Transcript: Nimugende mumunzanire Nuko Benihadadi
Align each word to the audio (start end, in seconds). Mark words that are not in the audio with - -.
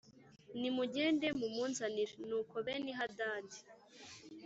Nimugende 0.59 1.27
mumunzanire 1.39 2.13
Nuko 2.29 2.55
Benihadadi 2.65 3.59